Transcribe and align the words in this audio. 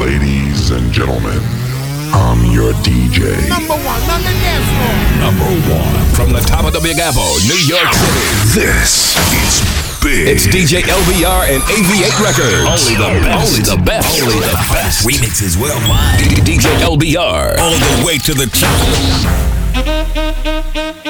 Ladies 0.00 0.70
and 0.70 0.90
gentlemen, 0.90 1.38
I'm 2.16 2.40
your 2.50 2.72
DJ. 2.80 3.36
Number 3.50 3.74
one 3.74 4.00
on 4.08 4.22
the 4.24 4.32
dance 4.40 4.64
floor. 4.72 4.96
Number 5.20 5.44
one 5.68 6.06
from 6.16 6.32
the 6.32 6.40
top 6.40 6.64
of 6.64 6.72
the 6.72 6.80
Big 6.80 6.98
Apple, 6.98 7.36
New 7.44 7.60
York 7.68 7.92
City. 7.92 8.16
This 8.56 9.14
is 9.44 9.60
big. 10.02 10.26
It's 10.26 10.46
DJ 10.46 10.80
LBR 10.88 11.52
and 11.52 11.62
AV8 11.68 12.16
Records. 12.16 12.64
Only 12.64 12.96
the 12.96 13.12
best. 13.20 13.44
Only 13.44 13.60
the 13.60 13.76
best. 13.84 14.22
Only 14.22 14.40
the 14.40 14.56
best. 14.72 15.06
Remixes 15.06 15.60
worldwide. 15.60 16.24
DJ 16.48 16.72
LBR. 16.80 17.58
All 17.58 17.76
the 17.76 18.00
way 18.06 18.16
to 18.16 18.32
the 18.32 18.46
top. 20.96 21.09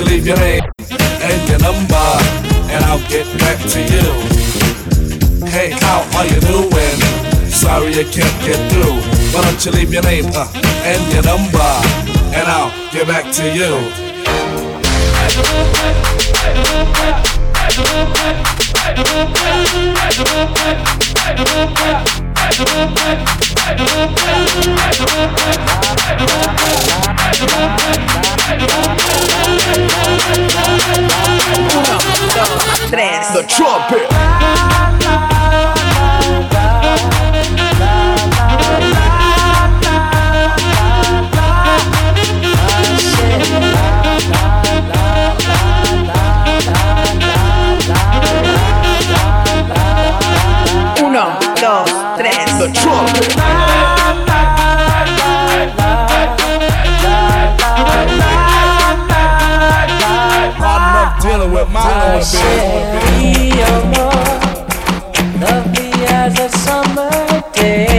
You 0.00 0.06
leave 0.06 0.26
your 0.26 0.36
name 0.38 0.62
and 0.88 1.48
your 1.48 1.58
number, 1.58 2.06
and 2.72 2.84
I'll 2.84 3.06
get 3.08 3.26
back 3.38 3.58
to 3.58 3.80
you. 3.80 4.06
Hey, 5.46 5.70
how 5.70 6.06
are 6.16 6.26
you 6.26 6.40
doing? 6.40 7.00
Sorry 7.50 7.92
I 7.92 8.04
can't 8.04 8.40
get 8.44 8.58
through. 8.72 8.96
Why 9.32 9.42
don't 9.42 9.64
you 9.64 9.72
leave 9.72 9.92
your 9.92 10.02
name 10.02 10.26
uh, 10.34 10.46
and 10.84 11.12
your 11.12 11.24
number, 11.24 11.70
and 12.34 12.48
I'll 12.48 12.72
get 12.92 13.06
back 13.06 13.30
to 13.34 13.44
you. 13.54 14.00
The 33.32 33.44
trumpet. 33.46 34.10
Uno, 51.00 51.38
dos, 51.60 51.90
tres. 51.90 51.99
The. 52.72 52.80
Hard 60.62 60.82
enough 60.90 61.22
dealing 61.22 61.52
with 61.52 61.68
my 61.70 62.22
baby. 62.32 63.50
Lovely 65.40 65.90
as 66.06 66.38
a 66.38 66.48
summer 66.58 67.10
day. 67.52 67.89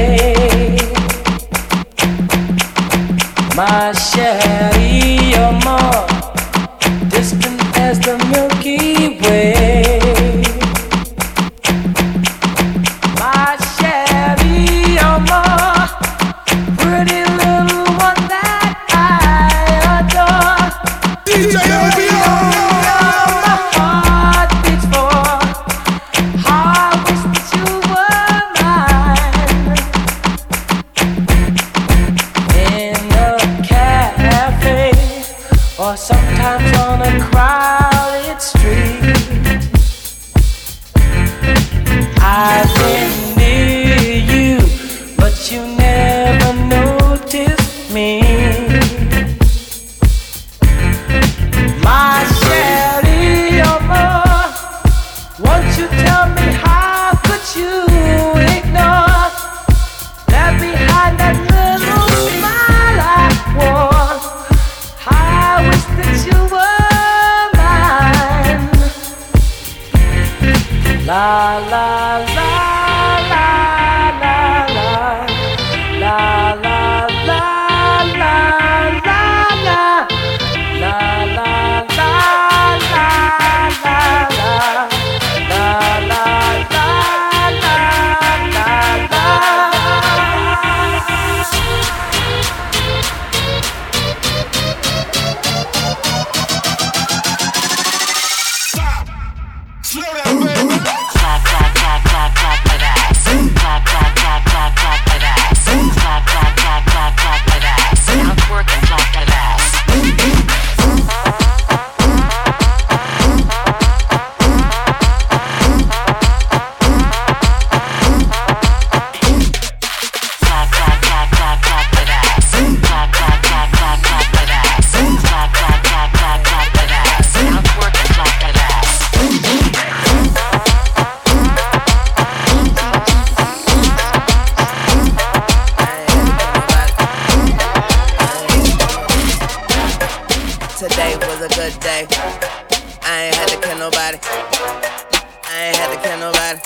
Had 145.91 146.03
to 146.03 146.07
kill 146.07 146.19
nobody. 146.19 146.59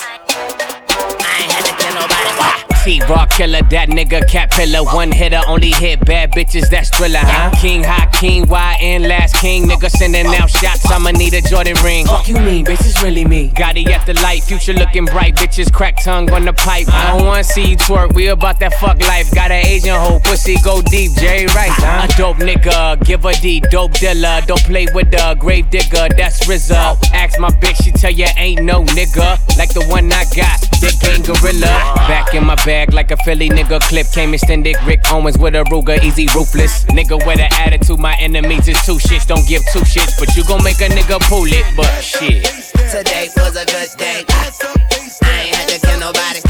I 1.20 1.42
ain't 1.42 1.52
had 1.52 1.64
to 1.64 1.82
kill 1.82 1.94
nobody. 1.94 2.30
Why? 2.38 2.65
Feet, 2.86 3.08
raw 3.08 3.26
killer, 3.26 3.62
that 3.74 3.88
nigga 3.88 4.20
cat 4.28 4.48
pillar. 4.52 4.84
One 4.84 5.10
hitter, 5.10 5.40
only 5.48 5.70
hit 5.70 6.06
bad 6.06 6.30
bitches, 6.30 6.70
that's 6.70 6.88
thriller, 6.96 7.18
huh? 7.20 7.50
King, 7.60 7.82
high 7.82 8.08
king, 8.12 8.46
YN, 8.46 9.08
last 9.08 9.34
king. 9.34 9.64
Nigga 9.64 9.90
sending 9.90 10.26
out 10.26 10.48
shots, 10.48 10.88
I'ma 10.88 11.10
need 11.10 11.34
a 11.34 11.42
Jordan 11.42 11.76
ring. 11.82 12.06
Fuck 12.06 12.28
you 12.28 12.36
mean, 12.36 12.64
bitch, 12.64 12.86
it's 12.86 13.02
really 13.02 13.24
me. 13.24 13.50
Gotti 13.50 13.88
at 13.88 14.06
the 14.06 14.14
light, 14.22 14.44
future 14.44 14.72
looking 14.72 15.04
bright, 15.06 15.34
bitches 15.34 15.72
crack 15.72 15.96
tongue 16.04 16.30
on 16.30 16.44
the 16.44 16.52
pipe. 16.52 16.86
I 16.88 17.10
don't 17.10 17.26
wanna 17.26 17.42
see 17.42 17.70
you 17.70 17.76
twerk, 17.76 18.14
we 18.14 18.28
about 18.28 18.60
that 18.60 18.74
fuck 18.74 19.00
life. 19.00 19.34
Got 19.34 19.50
an 19.50 19.66
Asian 19.66 19.96
hoe, 19.96 20.20
pussy 20.20 20.56
go 20.62 20.80
deep, 20.80 21.10
Jerry 21.14 21.46
Rice, 21.46 21.82
huh? 21.82 22.06
A 22.06 22.16
dope 22.16 22.36
nigga, 22.36 23.04
give 23.04 23.24
a 23.24 23.32
D, 23.34 23.58
dope 23.68 23.94
dealer. 23.94 24.40
Don't 24.46 24.62
play 24.62 24.86
with 24.94 25.10
the 25.10 25.36
grave 25.40 25.68
digger, 25.70 26.06
that's 26.16 26.46
RZA. 26.46 26.96
Ask 27.12 27.40
my 27.40 27.50
bitch, 27.50 27.82
she 27.82 27.90
tell 27.90 28.12
you 28.12 28.28
ain't 28.36 28.62
no 28.62 28.84
nigga. 28.84 29.58
Like 29.58 29.74
the 29.74 29.84
one 29.86 30.12
I 30.12 30.24
got, 30.36 30.62
that 30.80 30.96
gang 31.00 31.22
gorilla. 31.22 31.72
Back 32.08 32.34
in 32.34 32.44
my 32.44 32.54
bag 32.64 32.92
like 32.92 33.10
a 33.10 33.16
Philly 33.18 33.48
nigga 33.48 33.80
clip. 33.80 34.06
Came 34.12 34.34
extended, 34.34 34.76
Rick 34.84 35.00
Owens 35.12 35.38
with 35.38 35.54
a 35.54 35.64
Ruger, 35.64 36.02
easy 36.02 36.26
ruthless. 36.34 36.84
Nigga 36.86 37.16
with 37.26 37.40
an 37.40 37.50
attitude, 37.52 37.98
my 37.98 38.14
enemies 38.20 38.68
is 38.68 38.80
two 38.84 38.98
shits. 38.98 39.26
Don't 39.26 39.46
give 39.48 39.62
two 39.72 39.80
shits, 39.80 40.18
but 40.18 40.34
you 40.36 40.44
gon' 40.44 40.62
make 40.64 40.80
a 40.80 40.88
nigga 40.88 41.20
pull 41.28 41.46
it, 41.46 41.66
but 41.76 41.90
shit. 42.00 42.44
Today 42.90 43.28
was 43.36 43.56
a 43.56 43.64
good 43.66 43.90
day. 43.98 44.24
I 44.28 45.42
ain't 45.42 45.54
had 45.54 45.68
to 45.68 45.78
kill 45.80 46.00
nobody. 46.00 46.40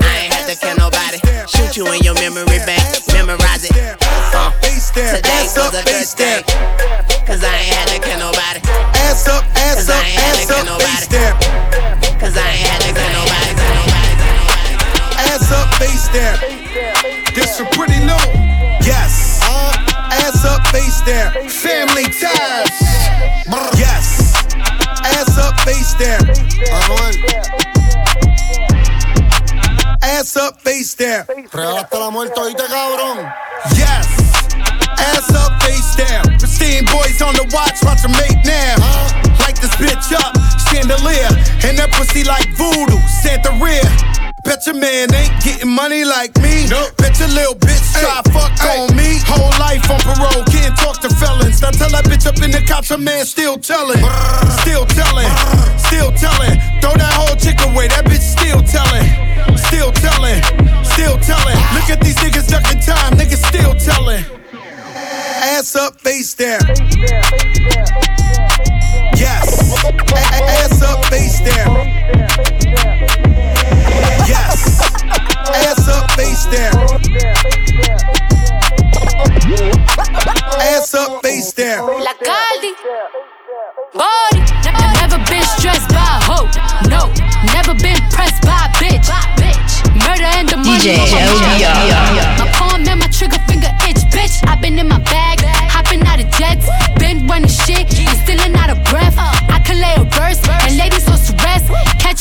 I 0.00 0.14
ain't 0.22 0.32
had 0.32 0.46
to 0.48 0.56
kill 0.56 0.76
nobody. 0.76 1.18
Shoot 1.48 1.76
you 1.76 1.86
in 1.92 2.02
your 2.02 2.14
memory 2.14 2.58
bank, 2.64 2.82
memorize 3.12 3.64
it. 3.64 3.72
Uh, 4.34 4.52
today 4.92 5.46
was 5.56 5.74
a 5.74 5.84
good 5.84 6.08
day. 6.16 6.47
Up, 30.48 30.60
face 30.62 30.94
down. 30.94 31.26
Real 31.52 31.76
hasta 31.76 31.98
la 31.98 32.10
muerte, 32.10 32.40
oíste, 32.40 32.62
cabrón. 32.64 33.18
Yes. 33.76 34.06
Ass 34.96 35.30
up, 35.34 35.62
face 35.62 35.96
down. 35.96 36.24
Pristine 36.38 36.84
boys 36.86 37.20
on 37.20 37.34
the 37.34 37.44
watch, 37.52 37.82
watch 37.82 38.02
them 38.02 38.12
make 38.12 38.40
now. 38.44 38.76
Light 39.40 39.56
this 39.60 39.74
bitch 39.76 40.12
up, 40.14 40.32
chandelier. 40.78 41.30
And 41.66 41.78
that 41.78 41.90
pussy 41.92 42.22
like 42.22 42.46
voodoo, 42.54 42.98
Santa 43.22 43.50
rear. 43.58 43.82
Bet 44.44 44.64
your 44.66 44.78
man 44.78 45.12
ain't 45.12 45.34
getting 45.42 45.68
money 45.68 46.04
like 46.04 46.34
me. 46.38 46.66
Nope. 46.70 46.94
Bet 46.96 47.18
your 47.18 47.28
little 47.28 47.58
bitch 47.58 47.82
try 47.98 48.22
fuck 48.30 48.54
on 48.64 48.94
me. 48.94 49.18
Whole 49.26 49.52
life 49.58 49.82
on 49.90 50.00
parole, 50.06 50.44
can't 50.46 50.76
talk 50.78 51.02
to 51.02 51.10
felons. 51.18 51.60
Now 51.60 51.70
tell 51.74 51.90
that 51.90 52.04
bitch 52.06 52.26
up 52.26 52.38
in 52.40 52.50
the 52.50 52.62
cops, 52.62 52.90
a 52.90 52.98
man 52.98 53.26
still 53.26 53.58
telling. 53.58 54.00
Still 54.62 54.86
telling, 54.86 55.28
still 55.76 56.14
telling. 56.14 56.56
Throw 56.80 56.94
that 56.94 57.12
whole 57.12 57.36
chick 57.36 57.58
away, 57.66 57.88
that 57.88 58.06
bitch 58.06 58.24
still 58.24 58.62
telling. 58.62 59.06
Still 59.58 59.90
telling, 59.92 60.40
still 60.86 61.18
telling. 61.18 61.58
Look 61.74 61.90
at 61.90 62.00
these 62.00 62.16
niggas 62.22 62.48
ducking 62.48 62.80
time, 62.80 63.18
niggas 63.18 63.42
still 63.44 63.74
telling. 63.74 64.37
Ass 65.40 65.76
up, 65.76 66.00
face 66.00 66.34
down. 66.34 66.60
Yes. 69.16 69.72
A- 69.84 69.88
a- 69.88 70.44
ass 70.58 70.82
up, 70.82 71.04
face 71.06 71.40
down. 71.40 71.74
Yes. 74.26 74.80
Ass 75.54 75.88
up, 75.88 76.10
face 76.12 76.46
down. 76.46 76.74
Ass 80.60 80.94
up, 80.94 81.22
face 81.22 81.52
down. 81.52 81.86
La 82.02 82.12
Caldi. 82.14 82.72
Body. 83.94 84.42
Never 85.00 85.18
been 85.30 85.42
stressed 85.56 85.88
by 85.90 85.96
a 85.96 86.22
hoe. 86.26 86.48
No. 86.88 87.06
Never 87.54 87.74
been 87.74 87.98
pressed 88.10 88.42
by 88.42 88.66
a 88.66 88.70
bitch. 88.78 89.08
Murder 89.94 90.24
and 90.38 90.48
the 90.48 90.56
money. 90.56 90.78
DJ 90.78 90.96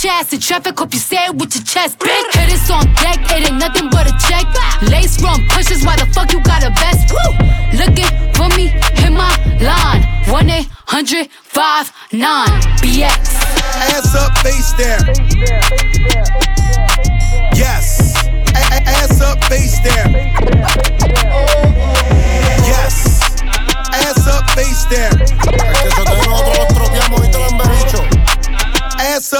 ass 0.08 0.34
in 0.34 0.40
traffic, 0.40 0.78
hope 0.78 0.94
you 0.94 1.00
say 1.00 1.26
it 1.26 1.36
with 1.36 1.54
your 1.56 1.64
chest, 1.64 2.00
bitch. 2.00 2.34
Hit 2.34 2.50
this 2.50 2.70
on 2.72 2.86
deck, 2.96 3.20
it 3.32 3.50
ain't 3.50 3.60
nothing 3.60 3.90
but 3.90 4.08
a 4.08 4.14
check. 4.28 4.46
Lace 4.90 5.20
from 5.20 5.46
pushes, 5.50 5.84
why 5.86 5.96
the 5.96 6.06
fuck 6.14 6.32
you 6.32 6.42
got 6.42 6.64
a 6.64 6.70
vest? 6.72 7.12
Woo! 7.12 7.32
Looking 7.78 8.12
for 8.34 8.48
me, 8.56 8.68
hit 9.00 9.12
my 9.12 9.32
line. 9.62 10.04
1 10.30 10.50
800 10.50 11.30
59 11.30 12.48
BX. 12.82 13.36
Ass 13.96 14.16
up, 14.16 14.38
face 14.40 14.74
down. 14.74 15.04
Yes. 17.56 18.28
A- 18.56 18.84
ass 18.88 19.22
up, 19.22 19.44
face 19.46 19.80
down. 19.84 20.14
Yes. 22.68 23.42
Ass 23.94 24.28
up, 24.28 24.50
face 24.52 24.86
down. 24.86 25.77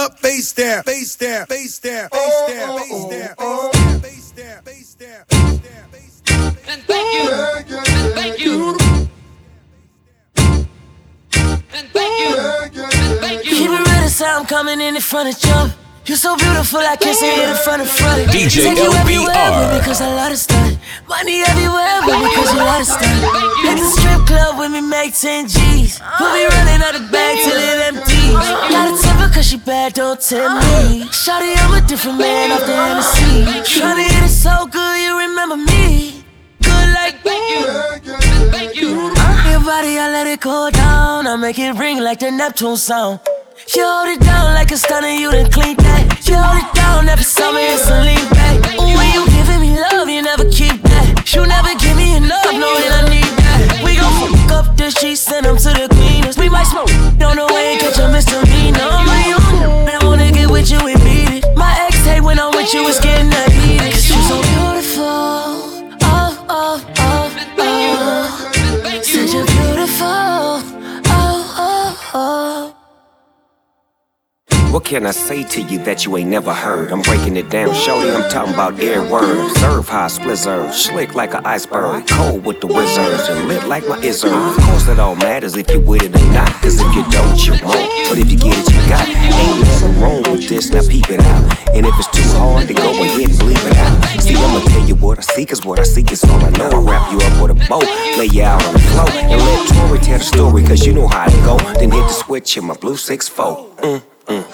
Up, 0.08 0.18
face 0.18 0.52
down. 0.52 0.82
Face 0.82 1.16
down. 1.16 1.46
Face 1.46 1.78
down. 1.78 2.08
Face 2.08 2.40
down. 2.48 2.78
Face 2.78 3.04
down. 3.04 4.00
Face 4.00 4.30
down. 4.32 4.62
Face 4.62 4.94
down. 4.94 5.24
Face 5.28 5.58
down. 5.58 5.88
Face 5.90 6.20
down. 6.24 6.56
And 6.68 6.82
thank 6.82 7.08
you. 7.14 7.30
And 7.30 8.14
thank 8.14 8.38
you. 8.38 8.76
And 11.74 11.88
thank 11.92 12.18
you. 12.20 12.36
And 12.38 13.20
thank 13.20 13.44
you. 13.44 13.50
Keep 13.50 13.70
it 13.70 13.78
real, 13.78 14.02
the 14.02 14.08
sound 14.08 14.48
coming 14.48 14.80
in 14.80 14.96
in 14.96 15.02
front 15.02 15.34
of 15.34 15.40
jump. 15.40 15.72
You're 16.06 16.16
so 16.16 16.36
beautiful, 16.36 16.80
I 16.80 16.96
can't 16.96 17.14
see 17.14 17.28
it 17.28 17.50
in 17.50 17.56
front 17.56 17.82
of 17.82 17.90
front. 17.90 18.32
DJ 18.32 18.64
Take 18.64 18.78
you 18.78 18.88
everywhere, 18.96 19.28
LBR. 19.28 19.76
baby, 19.76 19.84
cause 19.84 20.00
I 20.00 20.08
love 20.08 20.32
to 20.32 20.38
stunt. 20.38 20.78
Money 21.06 21.44
everywhere, 21.44 22.00
baby, 22.08 22.32
cause 22.32 22.48
you 22.48 22.64
love 22.64 22.80
to 22.80 22.88
stunt. 22.88 23.20
Hit 23.60 23.76
the 23.76 23.84
strip 23.92 24.24
club 24.24 24.56
with 24.56 24.72
me, 24.72 24.80
make 24.80 25.12
10 25.12 25.48
G's. 25.48 26.00
We'll 26.18 26.32
be 26.32 26.48
running 26.48 26.80
out 26.80 26.96
the 26.96 27.04
bag 27.12 27.36
till 27.44 27.60
it 27.60 27.92
empties. 27.92 28.32
Got 28.72 28.88
cause 29.30 29.46
she 29.46 29.56
bad, 29.56 29.94
don't 29.94 30.20
tell 30.20 30.54
me. 30.54 31.04
Shawty, 31.10 31.54
I'm 31.56 31.82
a 31.82 31.86
different 31.86 32.18
man 32.18 32.52
off 32.52 32.60
the 32.66 32.74
Hennessy. 32.74 33.80
Tryna 33.80 34.04
hit 34.04 34.24
it 34.24 34.28
so 34.28 34.66
good, 34.66 35.00
you 35.00 35.18
remember 35.18 35.56
me. 35.56 36.24
Good 36.62 36.88
like 36.94 37.22
Thank 37.22 37.50
you. 37.50 37.64
Thank 38.50 38.76
you. 38.76 39.10
Uh-huh. 39.16 39.50
your 39.50 39.60
body, 39.60 39.98
I 39.98 40.10
let 40.10 40.26
it 40.26 40.40
go 40.40 40.70
down. 40.70 41.26
I 41.26 41.36
make 41.36 41.58
it 41.58 41.72
ring 41.78 41.98
like 41.98 42.20
the 42.20 42.30
Neptune 42.30 42.76
sound. 42.76 43.20
You 43.74 43.84
hold 43.84 44.08
it 44.08 44.20
down 44.20 44.54
like 44.54 44.70
a 44.70 44.76
stunner, 44.76 45.08
you 45.08 45.30
done 45.30 45.50
clean 45.50 45.76
that. 45.76 46.26
You 46.26 46.36
hold 46.36 46.62
it 46.62 46.74
down 46.74 47.08
every 47.08 47.24
summer, 47.24 47.60
it's 47.60 47.90
a 47.90 48.00
lean 48.00 48.28
back. 48.30 48.56
Ooh, 48.78 48.96
when 48.96 49.08
you 49.12 49.26
giving 49.28 49.60
me 49.60 49.78
love, 49.78 50.08
you 50.08 50.22
never 50.22 50.48
keep 50.50 50.80
that. 50.82 51.34
You 51.34 51.46
never 51.46 51.74
give 51.74 51.96
me 51.96 52.16
enough, 52.16 52.52
knowing 52.52 52.92
I 52.92 53.08
need 53.10 53.17
that. 54.18 54.30
We 54.30 54.36
fuck 54.38 54.50
up 54.52 54.76
the 54.76 54.90
sheets, 54.90 55.20
send 55.20 55.46
them 55.46 55.56
to 55.56 55.70
the 55.70 55.88
cleaners. 55.88 56.38
We 56.38 56.48
might 56.48 56.64
smoke 56.64 56.90
on 57.22 57.36
the 57.36 57.46
way 57.52 57.72
and 57.72 57.80
catch 57.80 57.98
a 57.98 58.08
misdemeanor. 58.10 58.90
My 59.06 59.34
own, 59.36 59.88
I 59.88 59.98
wanna 60.04 60.30
get 60.32 60.50
with 60.50 60.70
you 60.70 60.78
and 60.78 61.00
beat 61.00 61.44
it. 61.44 61.56
My 61.56 61.76
ex 61.86 62.04
hate 62.04 62.20
when 62.20 62.38
I'm 62.38 62.54
with 62.54 62.72
you, 62.74 62.86
it's 62.88 63.00
getting 63.00 63.30
that 63.30 63.57
What 74.70 74.84
can 74.84 75.06
I 75.06 75.12
say 75.12 75.44
to 75.44 75.62
you 75.62 75.78
that 75.84 76.04
you 76.04 76.16
ain't 76.18 76.28
never 76.28 76.52
heard? 76.52 76.92
I'm 76.92 77.00
breaking 77.00 77.36
it 77.36 77.48
down, 77.48 77.74
shorty. 77.74 78.10
I'm 78.10 78.28
talking 78.30 78.52
about 78.52 78.78
air 78.78 79.00
words. 79.10 79.54
Serve 79.60 79.88
high 79.88 80.08
splizzers, 80.08 80.72
slick 80.74 81.14
like 81.14 81.32
an 81.32 81.44
iceberg. 81.46 82.06
Cold 82.06 82.44
with 82.44 82.60
the 82.60 82.66
wizards 82.66 83.28
and 83.30 83.48
lit 83.48 83.64
like 83.66 83.88
my 83.88 83.98
izzard. 84.00 84.30
Of 84.30 84.56
course, 84.56 84.86
it 84.88 84.98
all 84.98 85.16
matters 85.16 85.56
if 85.56 85.70
you 85.70 85.80
with 85.80 86.02
it 86.02 86.14
or 86.14 86.32
not. 86.32 86.52
Cause 86.60 86.78
if 86.80 86.94
you 86.94 87.02
don't, 87.10 87.46
you 87.46 87.52
won't. 87.64 87.88
But 88.10 88.18
if 88.18 88.30
you 88.30 88.36
get 88.36 88.58
it, 88.58 88.70
you 88.70 88.88
got. 88.88 89.08
Ain't 89.08 89.60
nothing 89.60 90.00
wrong 90.00 90.22
with 90.30 90.48
this, 90.48 90.70
now 90.70 90.82
peep 90.86 91.08
it 91.10 91.20
out. 91.20 91.58
And 91.74 91.86
if 91.86 91.94
it's 91.98 92.08
too 92.08 92.28
hard, 92.36 92.68
then 92.68 92.76
go 92.76 92.90
ahead 92.90 93.30
and 93.30 93.42
leave 93.44 93.64
it 93.64 93.76
out. 93.78 94.20
See, 94.20 94.34
I'ma 94.36 94.60
tell 94.68 94.86
you 94.86 94.96
what 94.96 95.18
I 95.18 95.22
see, 95.22 95.46
cause 95.46 95.64
what 95.64 95.80
I 95.80 95.84
see 95.84 96.02
is 96.02 96.22
all 96.24 96.44
I 96.44 96.50
know. 96.50 96.68
I 96.68 96.78
wrap 96.78 97.10
you 97.10 97.18
up 97.18 97.42
with 97.42 97.56
a 97.56 97.68
bow, 97.68 97.80
lay 98.18 98.26
you 98.26 98.42
out 98.42 98.62
on 98.64 98.74
the 98.74 98.80
floor, 98.80 99.08
and 99.08 99.40
let 99.40 99.68
Tori 99.68 99.98
tell 100.00 100.18
the 100.18 100.24
story, 100.24 100.62
cause 100.64 100.86
you 100.86 100.92
know 100.92 101.08
how 101.08 101.26
to 101.26 101.36
go. 101.38 101.56
Then 101.78 101.90
hit 101.90 102.02
the 102.02 102.12
switch 102.12 102.56
in 102.58 102.66
my 102.66 102.74
blue 102.74 102.96
6 102.96 103.28
4. 103.28 103.66
Mm, 103.78 104.02
Beautiful, 104.28 104.44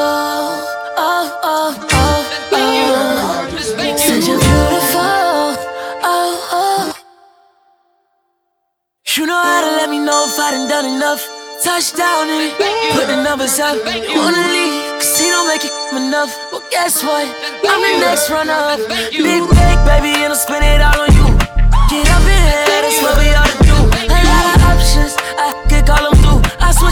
oh, 0.00 0.56
oh, 0.96 1.76
oh, 1.92 2.24
oh. 2.52 3.44
Said 3.98 4.24
you're 4.24 4.40
beautiful, 4.40 5.52
oh, 6.08 6.48
oh. 6.56 6.94
You 9.14 9.26
know 9.26 9.36
how 9.36 9.60
to 9.60 9.76
let 9.76 9.90
me 9.90 9.98
know 9.98 10.24
if 10.24 10.40
I 10.40 10.52
done 10.52 10.68
done 10.70 10.86
enough. 10.86 11.20
Touchdown 11.62 12.30
and 12.32 12.56
put 12.96 13.08
the 13.08 13.22
numbers 13.22 13.60
up. 13.60 13.76
Wanna 13.84 14.40
leave, 14.56 14.80
cause 14.96 15.20
he 15.20 15.28
don't 15.28 15.48
make 15.48 15.66
it 15.66 15.72
enough. 15.92 16.32
Well, 16.50 16.62
guess 16.70 17.04
what? 17.04 17.28
I'm 17.68 17.82
the 17.84 18.00
next 18.00 18.30
runner 18.30 18.56
up. 18.56 18.80
Big 19.12 19.44
baby, 19.84 20.16
and 20.24 20.32
I'll 20.32 20.40
spend 20.40 20.64
it 20.64 20.80
all 20.80 21.04
on 21.04 21.12
you. 21.12 21.28
Get 21.92 22.08
up 22.08 22.24
in 22.24 22.40
here, 22.40 22.64
that's 22.80 23.02
what 23.04 23.20
we 23.20 23.27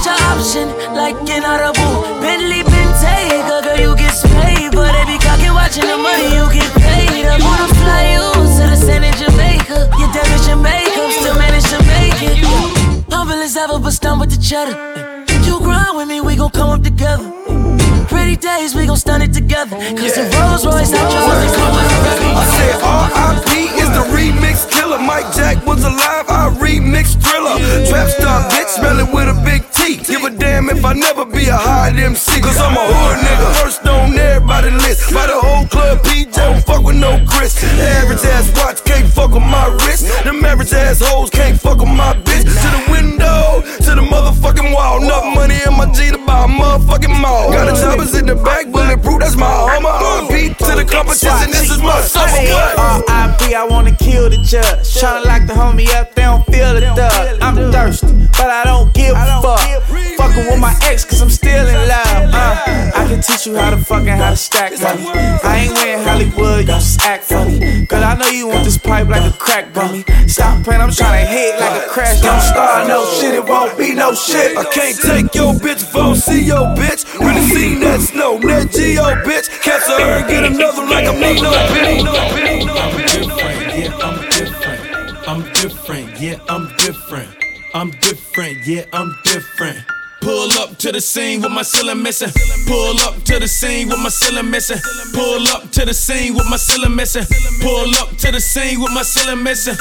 An 0.07 0.15
option, 0.31 0.69
like 0.95 1.17
in 1.29 1.43
Audible. 1.43 2.23
Bentley, 2.23 2.63
Bentayga, 2.63 3.63
girl, 3.63 3.79
you 3.79 3.97
get 3.97 4.15
paid. 4.39 4.71
But 4.71 4.93
they 4.95 5.05
be 5.05 5.19
cocking, 5.19 5.53
watching 5.53 5.87
the 5.87 5.99
money, 5.99 6.31
you 6.31 6.47
get 6.55 6.71
paid. 6.79 7.27
I 7.27 7.37
wanna 7.43 7.69
fly 7.75 8.15
you 8.15 8.27
to 8.57 8.63
the 8.71 8.77
sand 8.77 9.05
in 9.05 9.15
Jamaica. 9.19 9.91
You 9.99 10.07
damage 10.15 10.47
your 10.47 10.63
makeup, 10.63 11.11
still 11.11 11.35
manage 11.35 11.67
to 11.75 11.79
make 11.91 12.23
it. 12.23 12.39
Humble 13.11 13.35
as 13.43 13.57
ever, 13.57 13.79
but 13.81 13.91
stunned 13.91 14.21
with 14.21 14.31
the 14.31 14.41
cheddar. 14.41 14.79
You 15.45 15.59
grind 15.59 15.97
with 15.97 16.07
me, 16.07 16.21
we 16.21 16.37
gon' 16.37 16.51
come 16.51 16.71
up 16.71 16.83
together. 16.83 17.27
Pretty 18.07 18.37
days, 18.37 18.75
we 18.77 18.87
gon' 18.87 18.97
stun 18.97 19.23
it 19.23 19.33
together. 19.33 19.77
Cause 19.99 20.15
the 20.15 20.23
Rolls 20.39 20.65
Royce 20.65 20.95
I 20.95 21.03
drove 21.11 21.43
is 21.43 21.57
come 21.59 21.75
with 21.75 21.97
I 22.39 22.47
said 22.55 22.77
R.I.P. 22.83 23.51
is 23.83 23.91
the 23.91 24.05
remix 24.15 24.71
killer. 24.71 24.99
Mike 24.99 25.35
Jack 25.35 25.67
was 25.67 25.83
alive, 25.83 26.27
I 26.29 26.46
be 31.37 31.49
a 31.49 31.57
high 31.57 31.93
MC. 31.93 32.41
Cause 32.41 32.57
I'm 32.57 32.73
a 32.73 32.81
hood 32.81 33.19
nigga, 33.21 33.49
first 33.61 33.87
on 33.87 34.17
everybody 34.17 34.71
list. 34.71 35.13
By 35.13 35.27
the 35.27 35.39
whole 35.39 35.67
club, 35.69 36.01
PJ 36.03 36.33
don't 36.33 36.65
fuck 36.65 36.83
with 36.83 36.97
no 36.97 37.23
Chris. 37.29 37.55
The 37.61 37.85
average 38.01 38.25
ass 38.25 38.49
watch 38.57 38.83
can't 38.85 39.09
fuck 39.09 39.33
with 39.33 39.45
my 39.45 39.69
wrist. 39.85 40.09
Them 40.25 40.45
average 40.45 40.73
ass 40.73 41.01
hoes 41.05 41.31
can't 41.31 41.61
fuck 41.61 41.79
with 41.79 41.93
my 41.93 42.15
bitch. 42.25 42.49
To 42.49 42.69
the 42.77 42.83
window, 42.91 43.61
to 43.85 43.91
the 43.95 44.03
motherfucking 44.03 44.73
wall. 44.73 45.03
Enough 45.03 45.35
money 45.35 45.59
in 45.67 45.77
my 45.77 45.87
G 45.93 46.11
to 46.11 46.19
buy 46.25 46.45
a 46.45 46.49
motherfucking 46.49 47.21
mall. 47.21 47.53
Got 47.53 47.67
the 47.69 47.81
choppers 47.81 48.15
in 48.15 48.27
the 48.27 48.37
back, 48.37 48.67
bulletproof, 48.73 49.21
that's 49.21 49.37
my 49.37 49.47
armor. 49.47 49.91
RP 49.91 50.57
to 50.57 50.73
the 50.77 50.85
competition, 50.85 51.51
this 51.51 51.71
is 51.71 51.83
my 51.83 52.01
summer. 52.01 52.33
R.I.P. 52.33 53.55
I 53.55 53.65
wanna 53.65 53.95
kill 53.97 54.31
the 54.31 54.39
judge. 54.39 54.81
Tryna 54.97 55.25
lock 55.25 55.47
the 55.47 55.53
homie 55.53 55.89
up, 55.95 56.06
stack 64.37 64.73
money. 64.81 65.07
I 65.07 65.67
ain't 65.67 65.75
wearing 65.75 66.05
Hollywood, 66.05 66.61
you 66.61 66.67
just 66.67 67.01
act 67.03 67.25
funny. 67.25 67.87
Girl, 67.87 68.05
I 68.05 68.15
know 68.17 68.29
you 68.29 68.49
want 68.49 68.65
this 68.65 68.79
pipe 68.79 69.09
like 69.09 69.23
a 69.23 69.37
crack 69.37 69.73
bummy. 69.73 70.05
Stop 70.27 70.65
playing, 70.65 70.83
I'm 70.83 70.91
trying 70.91 71.25
to 71.25 71.31
hit 71.31 71.59
like 71.61 71.85
a 71.85 71.89
crash. 71.89 72.21
Don't 72.21 72.41
start 72.41 72.89
no 72.89 73.05
shit, 73.19 73.35
it 73.35 73.45
won't 73.45 73.77
be 73.79 73.95
no 73.95 74.15
shit. 74.15 74.57
I 74.57 74.65
can't 74.65 74.97
take 74.97 75.35
your 75.35 75.55
bitch 75.55 75.83
if 75.83 75.97
I 75.97 75.99
don't 75.99 76.17
see 76.17 76.45
your 76.45 76.67
bitch. 76.77 77.05
Really 77.19 77.41
seen 77.49 77.81
that 77.81 78.01
snow, 78.01 78.39
that 78.41 78.71
Geo 78.71 79.05
bitch. 79.25 79.49
Catch 79.63 79.89
her 79.89 80.01
and 80.01 80.29
get 80.29 80.45
another 80.45 80.85
like 80.87 81.07
a 81.07 81.13
me. 81.13 81.37
Yeah, 83.77 83.93
I'm 84.01 84.17
Nino 84.17 84.57
I'm 85.27 85.43
different, 85.53 86.21
yeah, 86.21 86.39
I'm 86.49 86.69
different. 86.77 87.29
I'm 87.75 87.91
different, 87.91 88.67
yeah, 88.67 88.85
I'm 88.93 89.15
different. 89.25 89.96
Pull 90.37 90.53
up 90.61 90.77
to 90.77 90.93
the 90.93 91.01
scene 91.01 91.41
with 91.41 91.51
my 91.51 91.63
ceiling 91.63 92.03
missing. 92.03 92.29
Pull 92.67 93.01
up 93.01 93.15
to 93.25 93.39
the 93.39 93.49
scene 93.49 93.89
with 93.89 93.99
my 94.01 94.11
ceiling 94.11 94.51
missing. 94.51 94.77
Pull 95.15 95.49
up 95.49 95.71
to 95.71 95.87
the 95.87 95.95
scene 95.95 96.35
with 96.35 96.45
my 96.51 96.59
ceiling 96.59 96.95
missing. 96.95 97.25
Pull 97.63 97.97
up 97.97 98.11
to 98.19 98.31
the 98.31 98.39
scene 98.39 98.79
with 98.79 98.93
my 98.93 99.01
ceiling 99.01 99.43
missing. 99.43 99.77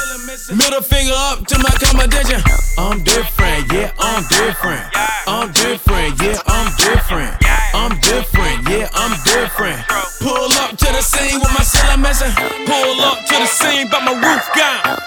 Middle 0.48 0.80
finger 0.80 1.12
up 1.12 1.44
to 1.46 1.58
my 1.58 1.70
competition. 1.74 2.38
I'm 2.78 3.02
different, 3.02 3.66
yeah, 3.72 3.90
I'm 3.98 4.22
different. 4.30 4.86
I'm 5.26 5.50
different, 5.50 6.22
yeah, 6.22 6.38
I'm 6.46 6.70
different. 6.78 7.34
I'm 7.74 7.98
different, 7.98 8.68
yeah, 8.70 8.88
I'm 8.94 9.10
different. 9.26 9.82
Pull 10.22 10.52
up 10.62 10.70
to 10.78 10.86
the 10.86 11.02
scene 11.02 11.40
with 11.40 11.50
my 11.50 11.66
ceiling 11.66 12.00
missing. 12.00 12.30
Pull 12.62 13.00
up 13.02 13.26
to 13.26 13.34
the 13.42 13.46
scene, 13.46 13.88
but 13.90 14.06
my 14.06 14.14
roof 14.14 14.46
gone. 14.54 14.98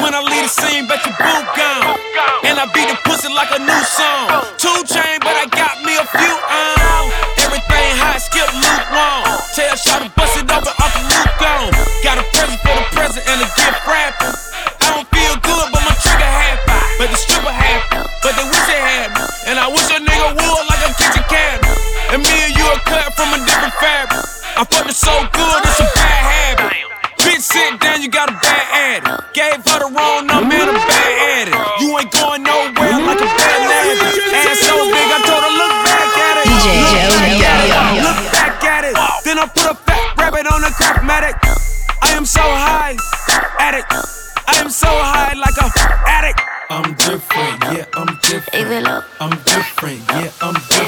When 0.00 0.14
I 0.14 0.20
leave 0.24 0.48
the 0.48 0.48
scene, 0.48 0.88
bet 0.88 1.04
your 1.04 1.12
boot 1.20 1.44
gone. 1.52 2.00
And 2.48 2.56
I 2.56 2.64
beat 2.72 2.88
the 2.88 2.96
pussy 3.04 3.28
like 3.28 3.52
a 3.52 3.60
new 3.60 3.82
song. 3.84 4.48
Two 4.56 4.80
chain, 4.88 5.20
I'm 48.36 48.42
different. 48.52 49.04
I'm 49.20 49.30
different, 49.44 50.00
yeah, 50.10 50.30
I'm 50.42 50.54
different. 50.54 50.85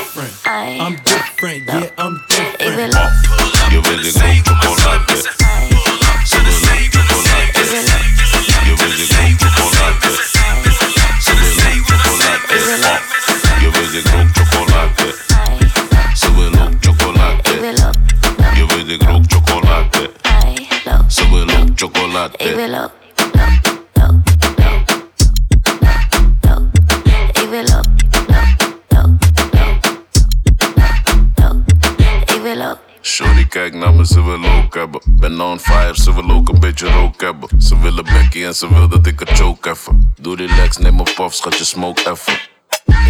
Ze 37.59 37.79
willen 37.79 38.05
bekkie 38.05 38.47
en 38.47 38.55
ze 38.55 38.69
wil 38.75 38.89
dat 38.89 39.07
ik 39.07 39.19
het 39.21 39.31
choke 39.31 39.71
even. 39.71 40.13
Doe 40.21 40.37
relax, 40.37 40.77
neem 40.77 40.99
een 40.99 41.09
puff, 41.15 41.35
schat 41.35 41.59
je 41.59 41.65
smoke 41.65 42.11
even. 42.11 42.33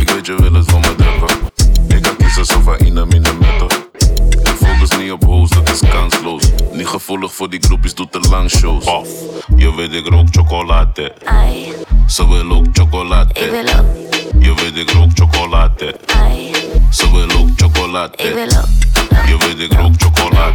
Ik 0.01 0.11
weet 0.11 0.27
je 0.27 0.35
wil 0.35 0.53
het 0.53 0.71
van 0.71 0.81
me 0.81 0.95
drukken. 0.95 1.37
Ik 1.97 2.07
ga 2.07 2.15
kiezen 2.19 2.47
Sofaïne, 2.47 3.07
mine 3.07 3.33
metten. 3.41 3.87
Ik 4.29 4.57
focus 4.61 4.97
niet 4.97 5.13
op 5.13 5.25
hoes, 5.25 5.51
dat 5.51 5.71
is 5.71 5.81
kansloos. 5.91 6.45
Niet 6.73 6.87
gevoelig 6.87 7.35
voor 7.35 7.51
die 7.51 7.61
groepjes, 7.63 7.95
doe 7.95 8.09
te 8.09 8.21
lang 8.31 8.51
shows. 8.51 8.85
Off. 8.85 9.11
Je 9.57 9.75
weet 9.75 9.93
ik 9.93 10.09
rook 10.09 10.27
chocolade. 10.31 11.13
Ze 12.07 12.29
wil 12.29 12.51
ook 12.51 12.67
chocolade. 12.73 13.35
Je 14.39 14.55
weet 14.55 14.77
ik 14.77 14.91
rook 14.91 15.11
chocolade. 15.15 15.97
Ze 16.91 17.11
wil 17.11 17.39
ook 17.39 17.49
chocolade. 17.57 18.17
Je 19.27 19.37
weet 19.39 19.59
ik 19.59 19.73
rook 19.73 19.95
chocolade. 19.97 20.48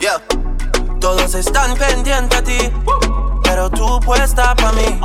Yeah. 0.00 0.20
Todos 1.00 1.34
están 1.34 1.74
pendientes 1.76 2.38
a 2.38 2.42
ti, 2.42 2.72
pero 3.42 3.68
tú 3.68 4.00
puesta 4.00 4.54
pa' 4.54 4.72
mí, 4.72 4.98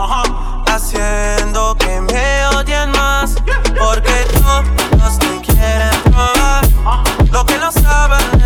haciendo 0.68 1.76
que 1.76 2.00
me 2.00 2.48
odien 2.56 2.92
más, 2.92 3.36
porque 3.78 4.26
todos 4.32 5.20
te 5.20 5.42
quieren 5.42 6.02
probar. 6.04 6.66
Lo 7.32 7.46
que 7.46 7.58
no 7.58 7.70
saben 7.72 8.39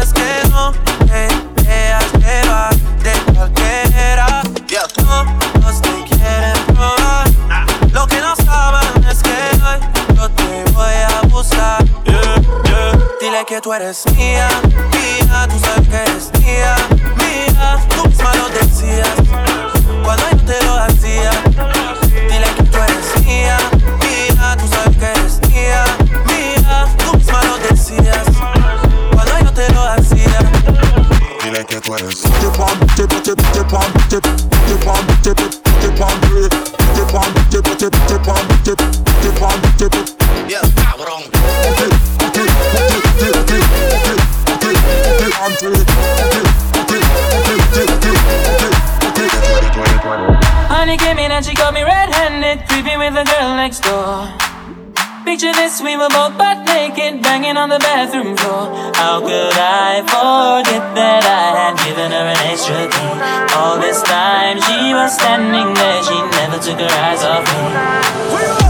que 13.54 13.62
tú 13.62 13.72
eres 13.72 14.04
mía, 14.16 14.48
mía, 14.66 15.48
tú 15.48 15.60
sabes 15.60 15.88
que 15.88 15.96
eres 15.96 16.32
mía, 16.40 16.76
mía. 17.18 17.78
Tú 17.88 18.10
misma 18.10 18.34
lo 18.34 18.50
decías 18.50 19.14
cuando 20.04 20.24
yo 20.32 20.38
te 20.38 20.66
lo 20.66 20.74
hacía. 20.80 21.30
Dile 22.30 22.48
que 22.56 22.64
tú 22.64 22.78
eres 22.80 23.24
mía, 23.24 23.58
mía, 24.02 24.58
tú 24.58 24.68
sabes 24.68 24.98
que 24.98 25.06
eres 25.06 25.40
mía, 25.50 25.84
mía. 26.26 26.88
Tú 26.98 27.16
misma 27.16 27.44
lo 27.44 27.58
decías 27.60 28.26
cuando 29.14 29.40
yo 29.44 29.54
te 29.54 29.72
lo 29.72 29.84
hacía. 29.84 30.40
Dile 31.44 31.64
que 31.64 31.80
tú 31.80 31.96
eres. 31.96 32.24
Yeah, 34.10 34.53
Honey 50.94 51.06
came 51.06 51.26
in 51.26 51.32
and 51.32 51.44
she 51.44 51.56
got 51.56 51.74
me 51.74 51.82
red-handed, 51.82 52.68
creeping 52.70 53.00
with 53.00 53.16
the 53.16 53.26
girl 53.26 53.56
next 53.56 53.80
door. 53.82 54.30
Picture 55.26 55.52
this, 55.52 55.82
we 55.82 55.98
were 55.98 56.10
both 56.10 56.38
butt 56.38 56.68
naked, 56.68 57.20
banging 57.20 57.58
on 57.58 57.70
the 57.70 57.80
bathroom 57.80 58.38
floor. 58.38 58.70
How 58.94 59.20
could 59.20 59.58
I 59.58 60.06
forget 60.06 60.94
that 60.94 61.26
I 61.26 61.46
had 61.58 61.74
given 61.82 62.12
her 62.12 62.26
an 62.30 62.38
extra 62.46 62.86
key? 62.94 63.12
All 63.58 63.80
this 63.82 64.04
time 64.04 64.62
she 64.62 64.94
was 64.94 65.16
standing 65.16 65.74
there, 65.74 66.04
she 66.04 66.14
never 66.38 66.62
took 66.62 66.78
her 66.78 66.86
eyes 66.86 67.24
off 67.26 68.62
me. 68.62 68.63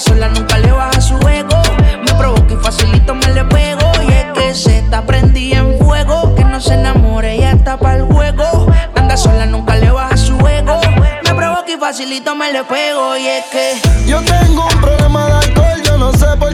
Sola, 0.00 0.28
nunca 0.28 0.58
le 0.58 0.70
baja 0.70 1.00
su 1.00 1.16
ego. 1.28 1.60
Me 2.04 2.14
provoca 2.14 2.52
y 2.52 2.56
facilito 2.56 3.14
me 3.14 3.28
le 3.32 3.44
pego. 3.44 3.90
Y 4.02 4.12
es 4.12 4.26
que 4.34 4.54
se 4.54 4.78
está 4.78 5.04
prendida 5.04 5.58
en 5.58 5.78
fuego, 5.78 6.34
que 6.34 6.44
no 6.44 6.60
se 6.60 6.74
enamore, 6.74 7.34
ella 7.34 7.52
está 7.52 7.78
para 7.78 7.96
el 7.96 8.04
juego. 8.04 8.66
Anda 8.94 9.16
sola, 9.16 9.46
nunca 9.46 9.76
le 9.76 9.90
baja 9.90 10.16
su 10.16 10.34
ego. 10.46 10.80
Me 11.24 11.34
provoca 11.34 11.70
y 11.72 11.76
facilito 11.76 12.34
me 12.34 12.52
le 12.52 12.64
pego. 12.64 13.16
Y 13.16 13.26
es 13.26 13.44
que 13.46 13.80
Yo 14.06 14.20
tengo 14.22 14.66
un 14.66 14.80
problema 14.80 15.26
de 15.26 15.32
alcohol, 15.46 15.82
yo 15.84 15.98
no 15.98 16.12
sé 16.12 16.26
por 16.38 16.47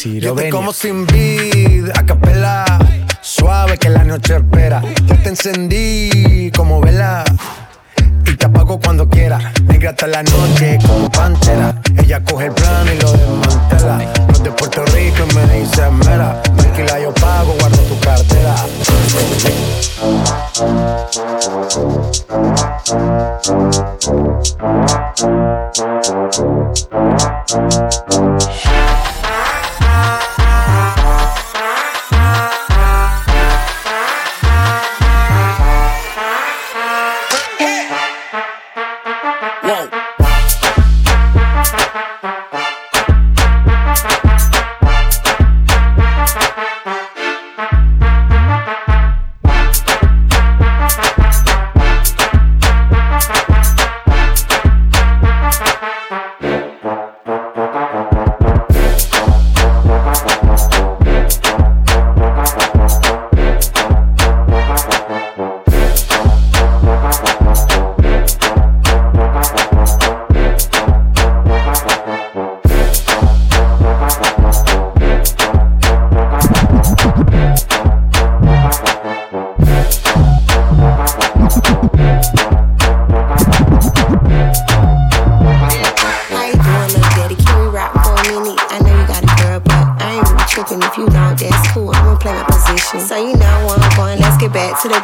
Si 0.00 0.18
lo 0.18 0.34
ven. 0.34 0.50
como 0.50 0.72
sin 0.72 1.06
vid, 1.06 1.90
a 1.94 2.06
capela. 2.06 2.64
Suave 3.20 3.76
que 3.76 3.90
la 3.90 4.02
noche 4.02 4.36
espera. 4.36 4.80
Ya 5.04 5.22
te 5.22 5.28
encendí 5.28 6.50
como 6.56 6.80
vela. 6.80 7.22
Y 8.24 8.34
te 8.34 8.46
apago 8.46 8.80
cuando 8.80 9.06
quiera. 9.10 9.52
Negra 9.64 9.90
hasta 9.90 10.06
la 10.06 10.22
noche 10.22 10.78
como 10.86 11.10
pantera. 11.10 11.82
Ella 11.98 12.24
coge 12.24 12.46
el 12.46 12.52
plano 12.52 12.94
y 12.94 12.98
lo 12.98 13.12
desmantela. 13.12 13.98
No 14.32 14.38
de 14.38 14.50
Puerto 14.52 14.86
Rico 14.86 15.22
y 15.30 15.34
me 15.34 15.58
dice 15.58 15.90
mera. 15.90 16.42
Tranquila, 16.44 16.98
yo 16.98 17.12
pago, 17.12 17.54
guardo 17.58 17.76
tu 17.82 18.00
cartera. 18.00 18.54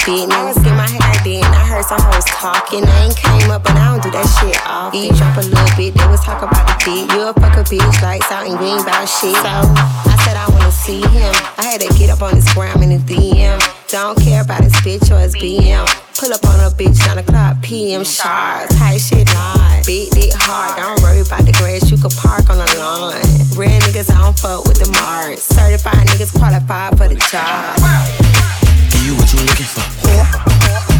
The 0.06 0.12
business. 0.12 0.56
I 0.56 0.62
getting 0.62 0.76
my 0.78 0.88
hair 0.88 1.18
did, 1.24 1.44
I 1.44 1.62
heard 1.66 1.84
some 1.84 2.00
hoes 2.00 2.24
talking. 2.26 2.86
I 2.86 3.10
ain't 3.10 3.16
came 3.16 3.50
up, 3.50 3.62
but 3.64 3.74
I 3.74 3.90
don't 3.90 4.02
do 4.02 4.10
that 4.14 4.26
shit 4.38 4.54
off. 4.62 4.94
Drop 4.94 5.36
a 5.36 5.42
little 5.42 5.76
bit, 5.76 5.94
they 5.94 6.06
was 6.06 6.22
talk 6.22 6.42
about 6.42 6.66
the 6.66 6.74
dick. 6.86 7.10
You 7.10 7.26
a 7.26 7.34
fuck 7.34 7.58
a 7.58 7.62
bitch, 7.66 8.02
lights 8.02 8.30
out, 8.30 8.46
and 8.46 8.54
you 8.54 8.78
ain't 8.78 8.82
about 8.82 9.06
shit. 9.10 9.34
So 9.34 9.50
I 9.50 10.16
said 10.22 10.38
I 10.38 10.46
wanna 10.50 10.70
see 10.70 11.02
him. 11.02 11.34
I 11.58 11.66
had 11.66 11.80
to 11.82 11.90
get 11.98 12.10
up 12.10 12.22
on 12.22 12.34
his 12.34 12.46
gram 12.54 12.82
in 12.82 12.94
the 12.94 13.02
DM. 13.02 13.58
Don't 13.90 14.18
care 14.18 14.42
about 14.42 14.62
his 14.62 14.74
bitch 14.86 15.10
or 15.10 15.18
his 15.18 15.34
BM. 15.34 15.86
Pull 16.18 16.32
up 16.32 16.42
on 16.46 16.58
a 16.60 16.70
bitch, 16.70 16.98
9 17.06 17.18
o'clock 17.18 17.60
PM 17.62 18.02
shards. 18.04 18.74
Tight 18.78 18.98
shit 18.98 19.28
hard. 19.28 19.84
Beat 19.86 20.16
it 20.16 20.34
hard. 20.34 20.78
Don't 20.78 21.02
worry 21.02 21.20
about 21.20 21.44
the 21.44 21.52
grass, 21.52 21.90
you 21.90 21.98
could 21.98 22.14
park 22.16 22.48
on 22.50 22.58
the 22.58 22.68
lawn. 22.78 23.14
Real 23.58 23.78
niggas, 23.84 24.10
I 24.10 24.22
don't 24.22 24.38
fuck 24.38 24.64
with 24.64 24.78
the 24.78 24.90
marks. 25.02 25.42
Certified 25.42 26.06
niggas 26.08 26.32
qualified 26.38 26.96
for 26.96 27.08
the 27.08 27.16
job. 27.30 28.65
You 29.06 29.14
what 29.14 29.32
you 29.32 29.38
looking 29.38 29.70
for. 29.70 29.86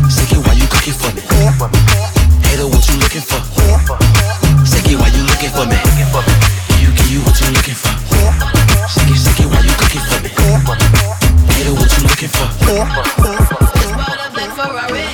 Sick 0.09 0.31
it 0.31 0.39
while 0.39 0.55
you 0.55 0.69
cooking 0.71 0.95
for 0.95 1.11
me. 1.11 1.23
Hater, 2.47 2.71
what 2.71 2.87
you 2.87 3.03
looking 3.03 3.27
for? 3.27 3.43
Sick 4.63 4.87
it 4.87 4.95
while 4.95 5.11
you 5.11 5.27
looking 5.27 5.51
for 5.51 5.67
me. 5.67 5.75
Give 6.79 6.87
you, 6.87 6.91
give 6.95 7.11
you 7.11 7.21
what 7.27 7.35
you 7.43 7.51
looking 7.51 7.75
for. 7.75 7.91
Sick 8.87 9.11
it, 9.11 9.19
sick 9.19 9.41
it 9.43 9.47
while 9.51 9.65
you 9.67 9.75
cooking 9.75 10.07
for 10.07 10.23
me. 10.23 10.31
Hater, 11.51 11.75
what 11.75 11.91
you 11.99 12.07
looking 12.07 12.31
for? 12.31 12.47
black 14.31 14.55
Ferrari. 14.55 15.11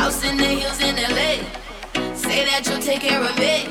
House 0.00 0.24
in 0.24 0.38
the 0.38 0.44
hills 0.56 0.80
in 0.80 0.96
LA. 0.96 1.44
Say 2.16 2.46
that 2.48 2.64
you'll 2.64 2.80
take 2.80 3.02
care 3.02 3.20
of 3.20 3.36
it. 3.36 3.68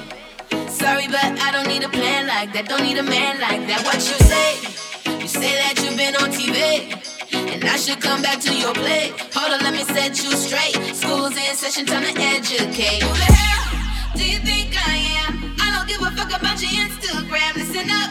Sorry, 0.70 1.08
but 1.08 1.26
I 1.42 1.50
don't 1.52 1.68
need 1.68 1.82
a 1.82 1.90
plan 1.90 2.28
like 2.28 2.54
that. 2.54 2.70
Don't 2.70 2.84
need 2.84 3.00
a 3.00 3.04
man 3.04 3.42
like 3.42 3.66
that. 3.66 3.82
What 3.84 3.96
you 3.96 4.22
say? 4.22 5.18
You 5.20 5.28
say 5.28 5.58
that 5.66 5.82
you've 5.84 5.98
been 5.98 6.16
on 6.16 6.30
TV. 6.30 7.19
I 7.64 7.78
should 7.78 8.02
come 8.02 8.22
back 8.22 8.40
to 8.42 8.54
your 8.56 8.74
plate. 8.74 9.14
Hold 9.34 9.54
on, 9.54 9.60
let 9.62 9.74
me 9.74 9.84
set 9.84 10.22
you 10.24 10.32
straight. 10.32 10.76
School's 10.96 11.36
in 11.36 11.56
session, 11.56 11.86
time 11.86 12.04
to 12.04 12.14
educate. 12.22 13.04
Who 13.04 13.14
the 13.14 13.32
hell 13.34 14.16
do 14.16 14.24
you 14.24 14.40
think 14.40 14.76
I 14.88 14.96
am? 15.26 15.56
I 15.60 15.68
don't 15.76 15.88
give 15.88 16.02
a 16.02 16.12
fuck 16.16 16.30
about 16.40 16.62
your 16.62 16.72
Instagram. 16.72 17.56
Listen 17.56 17.90
up, 17.90 18.10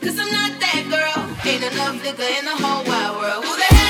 cause 0.00 0.18
I'm 0.18 0.30
not 0.30 0.52
that 0.60 0.82
girl. 0.90 1.18
Ain't 1.44 1.64
enough 1.72 2.04
liquor 2.04 2.22
in 2.38 2.44
the 2.44 2.56
whole 2.56 2.84
wide 2.84 3.16
world. 3.16 3.44
Who 3.44 3.56
the 3.56 3.64
hell 3.64 3.81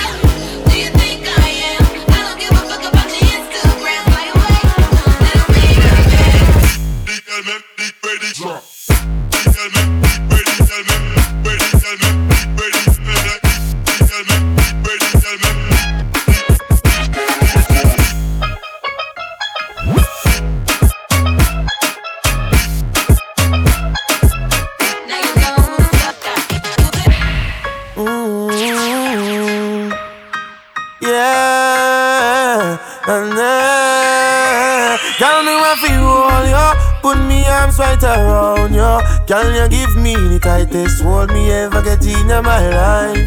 Put 37.03 37.19
me 37.19 37.45
arms 37.47 37.81
right 37.81 38.01
around 38.01 38.73
you. 38.73 39.01
Girl, 39.27 39.51
you 39.53 39.69
give 39.69 39.97
me 39.97 40.15
the 40.15 40.39
tightest 40.41 41.03
hold 41.03 41.33
me 41.33 41.51
ever 41.51 41.83
get 41.83 42.07
in 42.07 42.29
my 42.29 42.69
life. 42.71 43.27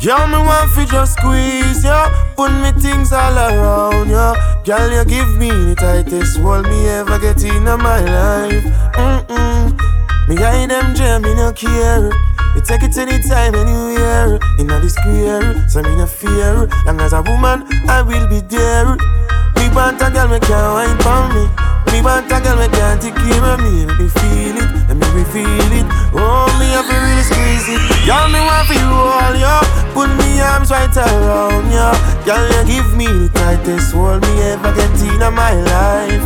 Girl, 0.00 0.24
me 0.28 0.38
want 0.38 0.70
fi 0.70 0.86
just 0.86 1.18
squeeze 1.18 1.82
you. 1.82 2.02
Put 2.36 2.52
me 2.62 2.70
things 2.80 3.12
all 3.12 3.36
around 3.36 4.08
you. 4.08 4.30
Girl, 4.64 4.88
you 4.92 5.04
give 5.04 5.36
me 5.36 5.50
the 5.50 5.74
tightest 5.74 6.38
hold 6.38 6.66
me 6.66 6.86
ever 6.86 7.18
get 7.18 7.42
in 7.42 7.64
my 7.64 7.98
life. 8.06 8.64
Mm-mm. 8.94 9.76
Me 10.28 10.36
hide 10.36 10.70
them 10.70 10.94
jam, 10.94 11.22
me 11.22 11.34
no 11.34 11.52
care. 11.52 12.10
Me 12.54 12.60
take 12.60 12.84
it 12.84 12.96
anytime, 12.96 13.56
anywhere. 13.56 14.38
Inna 14.60 14.78
the 14.78 14.88
square, 14.88 15.68
so 15.68 15.82
me 15.82 15.96
no 15.96 16.06
fear. 16.06 16.68
Long 16.86 17.00
as 17.00 17.12
a 17.12 17.22
woman, 17.22 17.66
I 17.90 18.00
will 18.00 18.28
be 18.28 18.40
there. 18.46 18.94
Me 19.56 19.74
want 19.74 20.00
a 20.02 20.08
girl, 20.08 20.28
me 20.28 20.38
can't 20.38 20.70
wine 20.70 20.98
for 21.02 21.34
me. 21.34 21.67
Me 21.92 22.02
want 22.02 22.30
a 22.30 22.38
girl, 22.40 22.58
me 22.58 22.68
can't 22.68 23.00
take 23.00 23.14
care 23.14 23.44
of 23.44 23.60
me. 23.60 23.86
Make 23.86 23.98
me 23.98 24.08
feel 24.08 24.56
it, 24.58 24.68
and 24.90 25.00
me 25.00 25.24
feel 25.32 25.72
it. 25.74 25.86
Oh, 26.14 26.46
me 26.58 26.72
have 26.76 26.86
to 26.86 26.96
really 26.96 27.24
squeeze 27.24 27.68
it. 27.68 27.80
Y'all 28.06 28.28
me 28.28 28.40
want 28.40 28.66
for 28.68 28.76
you 28.76 28.90
all, 28.92 29.34
yo. 29.34 29.54
Put 29.94 30.10
me 30.20 30.40
arms 30.40 30.70
right 30.70 30.94
around. 30.96 31.68
Girl, 32.28 32.44
you 32.44 32.64
give 32.68 32.92
me 32.94 33.06
the 33.06 33.30
tightest 33.32 33.94
hold 33.94 34.20
me 34.20 34.42
ever 34.52 34.74
get 34.76 34.92
in 35.00 35.16
my 35.32 35.54
life. 35.72 36.20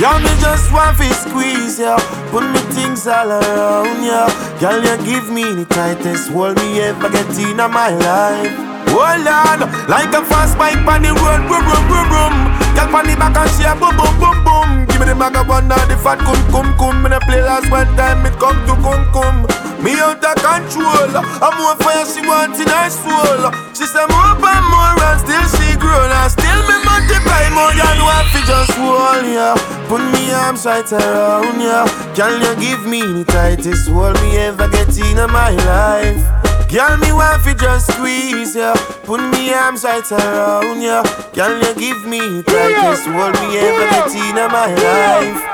Y'all 0.00 0.18
me 0.18 0.32
just 0.40 0.72
want 0.72 0.96
to 0.96 1.04
squeeze 1.12 1.78
ya. 1.78 2.00
Put 2.32 2.48
me 2.48 2.60
things 2.72 3.06
all 3.06 3.28
around 3.28 4.02
ya. 4.02 4.24
Girl, 4.58 4.80
you 4.80 4.96
give 5.04 5.28
me 5.28 5.44
the 5.52 5.66
tightest 5.66 6.30
hold 6.30 6.56
me 6.56 6.80
ever 6.80 7.10
get 7.10 7.28
in 7.36 7.58
my 7.58 7.90
life. 7.92 8.56
Oh, 8.88 9.04
hold 9.04 9.28
on, 9.28 9.68
like 9.86 10.16
a 10.16 10.24
fast 10.24 10.56
bike 10.56 10.80
on 10.88 11.02
the 11.02 11.12
road, 11.12 11.44
brum 11.44 11.62
brum 11.68 11.84
brum 11.92 12.08
brum. 12.08 12.33
Girl 12.74 12.90
pon 12.90 13.06
the 13.06 13.14
back 13.14 13.38
and 13.38 13.50
she 13.54 13.62
a 13.62 13.72
boom 13.78 13.94
boom 13.94 14.14
boom 14.18 14.38
boom. 14.42 14.68
Give 14.90 15.00
me 15.00 15.06
the 15.06 15.14
bag 15.14 15.38
of 15.38 15.48
one 15.48 15.70
the 15.70 15.96
fat 16.02 16.18
cum 16.22 16.38
cum 16.50 16.68
cum. 16.76 17.02
Me 17.02 17.10
play 17.26 17.42
last 17.42 17.70
one 17.70 17.88
time 17.96 18.26
it 18.26 18.34
come 18.42 18.58
to 18.66 18.74
cum 18.82 19.02
cum. 19.14 19.46
Me 19.82 19.94
out 20.00 20.24
of 20.24 20.36
control. 20.42 21.12
I'm 21.14 21.54
more 21.60 21.76
fire 21.78 22.06
she 22.06 22.20
want 22.26 22.58
in 22.58 22.66
her 22.66 22.90
soul. 22.90 23.52
She 23.76 23.86
say 23.86 24.06
more 24.10 24.34
and 24.34 24.66
more 24.70 24.96
and 24.98 25.18
still 25.22 25.46
she 25.54 25.76
grown 25.78 26.10
and 26.10 26.30
still 26.32 26.60
me 26.66 26.76
multiply 26.82 27.44
more 27.54 27.74
than 27.78 27.98
what 28.02 28.26
fi 28.32 28.40
just 28.42 28.74
hold 28.74 29.26
ya. 29.26 29.54
Put 29.86 30.02
me 30.10 30.32
arms 30.32 30.66
right 30.66 30.90
around 30.90 31.60
ya. 31.60 31.86
Can 32.16 32.42
you 32.42 32.54
give 32.58 32.86
me 32.86 33.00
the 33.02 33.24
tightest 33.24 33.88
hold 33.88 34.18
me 34.22 34.38
ever 34.38 34.68
get 34.68 34.96
in 34.98 35.18
my 35.30 35.50
life? 35.68 36.53
Girl, 36.70 36.96
me 36.98 37.12
want 37.12 37.42
fi 37.42 37.54
just 37.54 37.92
squeeze 37.92 38.56
ya. 38.56 38.74
Put 39.04 39.20
me 39.20 39.52
arms 39.54 39.84
right 39.84 40.10
around 40.12 40.82
ya. 40.82 41.02
Can 41.32 41.62
you 41.62 41.74
give 41.74 42.04
me 42.06 42.18
the 42.18 42.42
tightest 42.42 43.06
hold 43.06 43.34
me 43.40 43.58
ever 43.58 43.86
get 43.90 44.14
in 44.14 44.34
my 44.50 44.74
life? 44.74 45.53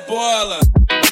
Rebola. 0.00 0.58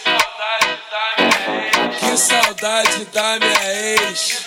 Que 1.99 2.17
saudade 2.17 3.05
da 3.13 3.39
minha 3.39 3.73
ex. 3.75 4.45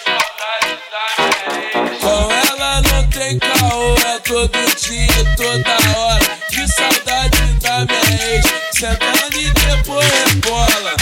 Com 2.00 2.32
ela 2.32 2.82
não 2.82 3.10
tem 3.10 3.40
caô, 3.40 3.96
é 4.08 4.20
todo 4.20 4.76
dia, 4.76 5.06
e 5.06 5.36
toda 5.36 6.00
hora. 6.00 6.38
Que 6.50 6.68
saudade 6.68 7.42
da 7.62 7.86
minha 7.86 8.36
ex, 8.36 8.46
sentando 8.74 9.40
e 9.40 9.52
depois 9.52 10.08
rebola. 10.26 10.96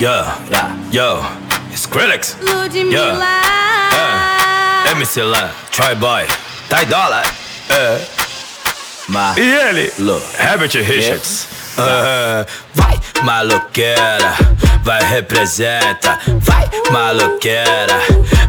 Yeah, 0.00 0.38
yeah, 0.50 0.90
yo, 0.90 1.26
it's 1.70 1.86
Skrillex. 1.86 2.36
Yeah, 2.90 3.18
é, 4.86 4.92
MC 4.92 5.20
Troy 5.70 5.94
Boy, 5.96 6.26
Ty 6.68 6.84
Dolla, 6.86 7.22
Ma, 7.70 8.27
e 9.36 9.40
ele, 9.40 9.92
Herbert 10.38 10.74
Richards. 10.74 11.48
Ah, 11.78 12.44
vai, 12.74 13.00
maloqueira, 13.22 14.34
vai 14.82 15.02
representa, 15.02 16.18
vai, 16.40 16.68
maloqueira, 16.90 18.00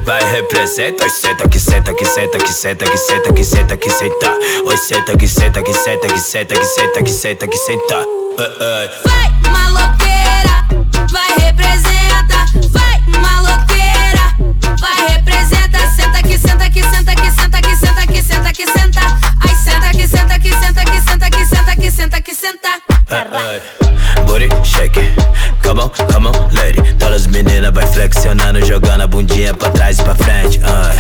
vai 0.04 0.22
representa. 0.32 1.04
Oi, 1.06 1.10
senta 1.10 1.48
que 1.48 1.60
senta 1.60 1.94
que 1.94 2.06
senta 2.06 2.38
que 2.40 2.52
senta 2.52 2.86
que 2.86 2.98
senta 2.98 3.34
que 3.34 3.44
senta 3.44 3.78
que 3.78 3.90
senta. 3.90 4.32
Oi, 4.66 4.78
senta 4.78 5.16
que 5.16 5.28
senta 5.28 5.64
que 5.64 5.74
senta 5.74 6.08
que 6.08 6.20
senta 6.20 6.56
que 6.56 6.66
senta 6.66 7.04
que 7.04 7.12
senta 7.12 7.48
que 7.48 7.58
senta. 7.58 7.96
Ah, 8.40 8.52
ah. 8.60 8.90
Vai, 9.06 9.52
maloqueira, 9.52 10.66
vai 11.12 11.46
representa. 11.46 12.46
Vai, 12.72 13.02
maloqueira, 13.22 14.36
vai 14.82 15.08
representa. 15.14 15.80
Senta 15.96 16.22
que 16.24 16.38
senta 16.38 16.70
que 16.70 16.84
senta 16.84 17.16
que 17.16 17.32
senta 17.32 17.62
que 17.62 17.76
senta 17.76 18.08
que 18.08 18.22
senta 18.22 18.52
que 18.52 18.66
senta. 18.66 19.20
Ai, 20.10 20.18
senta 20.18 20.40
que 20.40 20.50
senta 20.50 20.86
que 20.86 21.02
senta 21.02 21.30
que 21.30 21.46
senta 21.46 21.76
que 21.76 21.76
senta 21.76 21.76
que 21.76 21.92
senta 21.92 22.22
que 22.22 22.36
senta. 22.36 22.70
Ay, 23.10 23.62
Booty 24.26 24.50
shake. 24.64 25.14
Come 25.62 25.82
on, 25.82 25.90
come 26.12 26.28
on, 26.28 26.34
lady. 26.54 26.82
Todas 26.98 27.22
as 27.22 27.28
meninas 27.28 27.72
vai 27.72 27.86
flexionando, 27.86 28.66
jogando 28.66 29.04
a 29.04 29.08
bundinha 29.08 29.54
pra 29.54 29.70
trás 29.70 30.00
e 30.00 30.04
pra 30.04 30.16
frente. 30.16 30.60
Ay. 30.64 30.98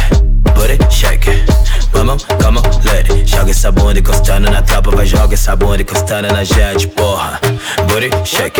Booty 0.54 0.78
shake 0.92 1.30
it. 1.30 1.46
come 1.92 2.12
on, 2.12 2.20
come 2.42 2.60
on, 2.60 2.66
it. 2.66 3.26
Joga 3.26 3.52
essa 3.52 3.72
bunda 3.72 4.00
encostando 4.00 4.52
na 4.52 4.62
tropa, 4.62 4.92
vai 4.92 5.06
joga 5.06 5.34
essa 5.34 5.56
bunda 5.56 5.82
encostando 5.82 6.32
na 6.32 6.44
jet, 6.44 6.88
porra. 6.90 7.40
Booty 7.88 8.10
shake 8.26 8.60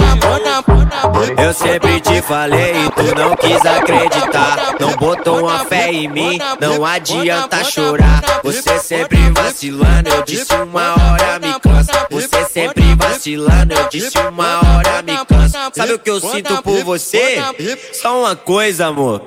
Eu 1.37 1.53
sempre 1.53 1.99
te 2.01 2.21
falei 2.21 2.73
e 2.85 2.91
tu 2.91 3.15
não 3.15 3.35
quis 3.35 3.65
acreditar. 3.65 4.75
Não 4.79 4.95
botou 4.95 5.41
uma 5.41 5.65
fé 5.65 5.91
em 5.91 6.07
mim, 6.07 6.39
não 6.59 6.85
adianta 6.85 7.63
chorar. 7.63 8.21
Você 8.43 8.79
sempre 8.79 9.17
vacilando, 9.31 10.09
eu 10.09 10.23
disse 10.23 10.53
uma 10.53 10.93
hora 10.93 11.39
me 11.39 11.59
cansa. 11.59 12.07
Você 12.09 12.45
sempre 12.45 12.95
vacilando, 12.95 13.73
eu 13.73 13.89
disse 13.89 14.17
uma 14.17 14.57
hora 14.57 15.01
me 15.01 15.25
cansa. 15.25 15.71
Sabe 15.73 15.93
o 15.93 15.99
que 15.99 16.09
eu 16.09 16.19
sinto 16.19 16.61
por 16.61 16.83
você? 16.83 17.37
Só 17.93 18.19
uma 18.21 18.35
coisa, 18.35 18.87
amor. 18.87 19.21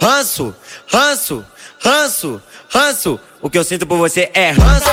Ranço, 0.00 0.54
ranço, 0.86 1.44
ranço, 1.78 2.42
ranço. 2.68 3.18
O 3.40 3.50
que 3.50 3.58
eu 3.58 3.64
sinto 3.64 3.86
por 3.86 3.98
você 3.98 4.30
é 4.32 4.50
ranço, 4.50 4.88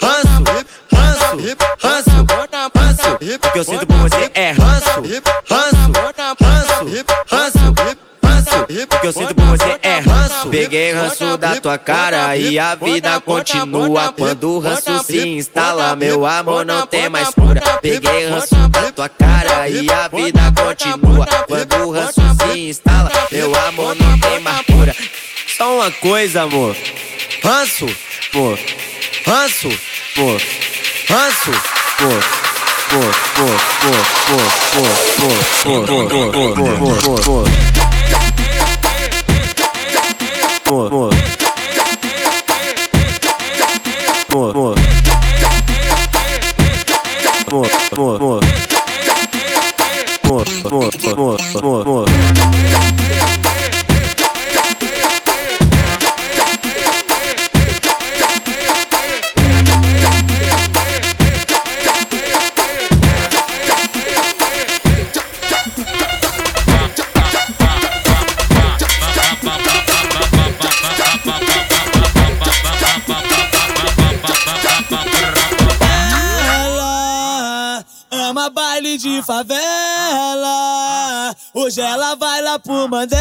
ranço, 0.00 0.44
ranço, 0.92 1.46
ranço, 1.82 2.26
ranço. 2.74 3.14
O 3.14 3.52
que 3.52 3.58
eu 3.58 3.64
sinto 3.64 3.86
por 3.86 3.96
você 3.96 4.30
é 4.34 4.50
ranço, 4.52 5.02
ranço, 5.48 5.92
ranço, 6.50 6.86
ranço. 7.30 7.76
O 8.58 9.00
que 9.00 9.06
eu 9.06 9.12
sinto 9.12 9.34
por 9.34 9.44
você 9.44 9.78
é 9.82 9.98
ranço. 9.98 10.48
Peguei 10.50 10.92
ranço 10.92 11.36
da 11.36 11.60
tua 11.60 11.78
cara 11.78 12.36
e 12.36 12.58
a 12.58 12.74
vida 12.74 13.20
continua. 13.20 14.12
Quando 14.12 14.50
o 14.50 14.58
ranço 14.58 15.02
se 15.04 15.26
instala, 15.28 15.96
meu 15.96 16.26
amor 16.26 16.64
não 16.64 16.86
tem 16.86 17.08
mais 17.08 17.30
cura. 17.30 17.60
Peguei 17.80 18.28
ranço 18.28 18.54
da 18.68 18.92
tua 18.92 19.08
cara 19.08 19.68
e 19.68 19.90
a 19.90 20.08
vida 20.08 20.40
continua. 20.54 21.26
Quando 21.46 21.76
o 21.86 21.90
ranço 21.92 22.20
se 22.42 22.58
instala, 22.68 23.10
meu 23.30 23.54
amor 23.54 23.96
não 23.96 24.18
tem 24.18 24.40
mais 24.40 24.60
cura. 24.66 24.94
Só 25.56 25.76
uma 25.76 25.90
coisa, 25.90 26.42
amor. 26.42 26.76
Ranço, 27.42 27.86
pô. 28.30 28.58
Ranço, 29.26 29.70
pô. 30.14 30.36
Ranço, 31.08 31.50
pô. 31.96 32.08
Pô, 32.90 33.00
pô, 33.34 33.46
pô, 33.80 33.90
pô, 34.26 34.36
pô, 34.72 34.84
pô, 35.16 35.72
pô, 35.72 35.72
pô, 35.86 36.30
pô, 36.30 36.52
pô, 36.52 36.84
pô, 37.00 37.16
pô. 37.24 37.44
Pô, 40.64 40.90
pô. 40.90 41.08
Pô, 44.28 44.76
baile 78.50 78.98
de 78.98 79.22
favela. 79.22 79.56
Hoje 81.54 81.80
ela 81.80 82.14
vai 82.14 82.42
lá 82.42 82.58
pro 82.58 82.88
Mandela. 82.88 83.20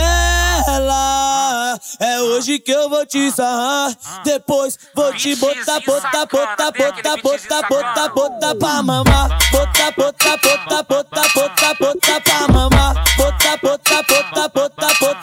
É 2.00 2.22
hoje 2.22 2.60
que 2.60 2.72
eu 2.72 2.90
vou 2.90 3.06
te 3.06 3.32
sarrar. 3.32 3.96
Depois 4.24 4.78
vou 4.96 5.14
te 5.14 5.36
botar, 5.36 5.80
botar, 5.86 6.26
botar, 6.26 6.72
botar, 6.72 7.18
botar, 7.22 7.62
botar, 7.68 8.10
botar 8.10 8.56
pra 8.56 8.84
mamar. 8.84 9.30
Botar, 9.52 9.92
botar, 9.92 10.38
botar, 10.38 10.84
botar, 10.84 11.28
botar, 11.34 11.74
botar 11.80 12.22
pra 12.22 12.48
mamar. 12.48 12.94
Botar, 13.18 13.58
botar, 13.62 14.04
botar, 14.04 14.50
botar, 14.50 14.94
botar, 15.00 15.15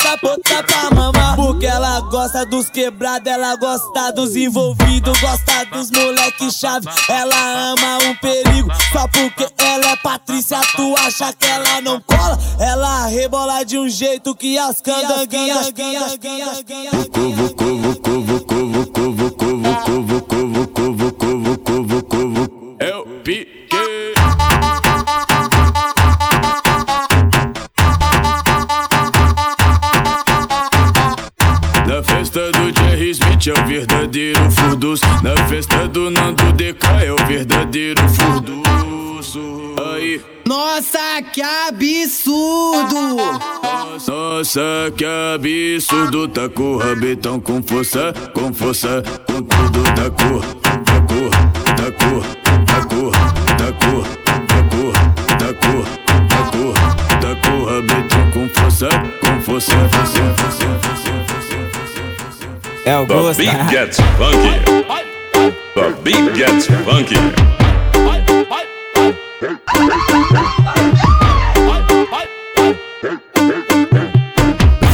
Porque 1.63 1.77
ela 1.77 2.01
gosta 2.01 2.45
dos 2.45 2.69
quebrados, 2.69 3.31
ela 3.31 3.55
gosta 3.55 4.11
dos 4.11 4.35
envolvidos, 4.35 5.21
gosta 5.21 5.65
dos 5.67 5.93
moleque 5.93 6.51
chave. 6.51 6.89
Ela 7.09 7.71
ama 7.71 7.99
um 7.99 8.17
perigo, 8.17 8.69
só 8.93 9.07
porque 9.07 9.47
ela 9.59 9.93
é 9.93 9.97
Patrícia, 9.99 10.61
tu 10.75 10.93
acha 10.97 11.33
que 11.33 11.47
ela 11.47 11.81
não 11.81 12.01
cola? 12.01 12.37
Ela 12.59 13.07
rebola 13.07 13.65
de 13.65 13.79
um 13.79 13.89
jeito 13.89 14.35
que 14.35 14.59
as 14.59 14.81
candanguinhas, 14.81 15.71
guinhas, 15.71 16.17
guinhas, 16.17 16.63
guinhas. 16.63 16.95
Eu 16.95 17.05
Mate 33.43 33.51
é 33.51 33.55
o 33.55 33.67
verdadeiro 33.67 34.51
furdus. 34.53 35.01
Na 35.21 35.37
festa 35.49 35.89
do 35.89 36.11
Nando 36.11 36.53
DK 36.53 36.87
é 37.05 37.13
o 37.13 37.17
verdadeiro 37.27 38.01
furduso. 38.11 39.75
Aí. 39.93 40.21
Nossa, 40.47 41.21
que 41.33 41.43
absurdo! 41.43 43.17
Nossa, 44.07 44.61
que 44.97 45.05
absurdo! 45.05 46.29
Tá 46.29 46.49
com 46.49 46.75
o 46.75 46.79
rabetão 46.79 47.41
com 47.41 47.61
força, 47.61 48.13
com 48.33 48.55
força, 48.55 49.03
com 49.27 49.43
tudo 49.43 49.83
da 49.83 50.09
cor, 50.09 50.41
da 50.63 51.01
cor, 51.01 51.31
da 51.75 51.91
cor, 51.91 52.23
da 52.65 52.81
cor, 52.87 53.13
da 53.59 53.73
cor, 53.73 54.05
da 54.47 54.63
cor, 54.71 54.95
da 55.37 55.53
cor, 55.53 55.85
da 56.29 56.45
cor, 56.53 56.75
da 57.19 57.35
cor, 57.41 57.65
rabetão 57.75 58.31
com 58.31 58.49
força, 58.51 58.89
com 59.21 59.41
força, 59.41 59.73
força. 59.89 60.22
É 62.93 62.99
o 62.99 63.07
The 63.07 63.15
gosto. 63.15 63.43
beat 63.43 63.71
gets 63.71 63.97
funky. 64.19 64.55
The 65.75 65.97
beat 66.03 66.35
gets 66.35 66.67
funky. 66.67 67.17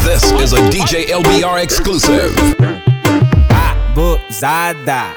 This 0.04 0.32
is 0.32 0.52
a 0.52 0.60
DJ 0.70 1.06
LBR 1.10 1.62
exclusive. 1.62 2.32
Abusada, 3.50 5.12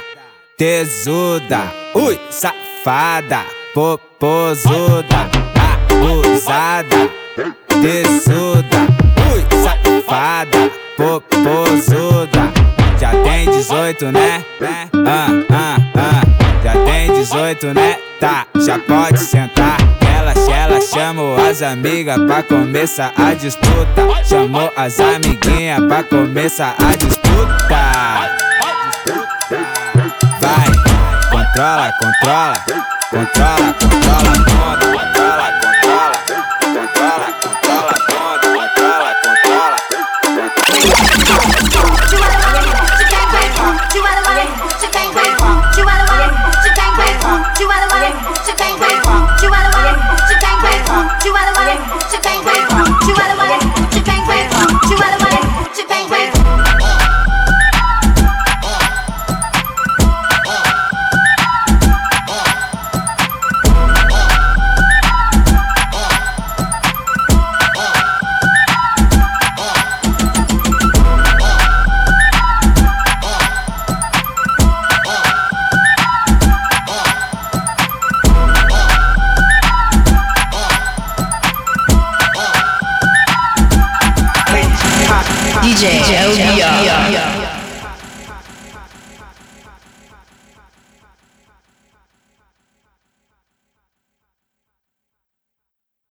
tesuda, 0.57 1.71
ui, 1.95 2.19
safada, 2.29 3.45
popozuda. 3.73 5.29
Abusada, 5.55 7.09
tesuda, 7.81 8.81
ui, 9.31 9.41
safada, 9.63 10.71
popozuda. 11.01 12.53
Já 12.99 13.11
tem 13.23 13.49
18, 13.49 14.11
né? 14.11 14.43
Ah, 14.61 15.27
ah, 15.49 15.77
ah. 15.95 16.21
Já 16.63 16.73
tem 16.85 17.11
18, 17.13 17.73
né? 17.73 17.97
Tá, 18.19 18.45
já 18.63 18.77
pode 18.77 19.19
sentar. 19.19 19.77
Ela, 20.15 20.33
ela 20.53 20.79
chamou 20.81 21.35
as 21.43 21.63
amigas 21.63 22.17
pra 22.19 22.43
começar 22.43 23.11
a 23.17 23.33
disputa. 23.33 24.07
Chamou 24.23 24.71
as 24.77 24.99
amiguinhas 24.99 25.83
pra 25.87 26.03
começar 26.03 26.75
a 26.77 26.95
disputa. 26.95 27.81
Vai, 30.39 30.67
controla, 31.31 31.91
controla, 31.99 32.57
controla, 33.09 33.73
controla, 33.73 34.33
controla, 34.39 34.79
controla, 34.91 35.60